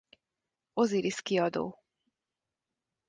[0.79, 1.67] Osiris Kiadó.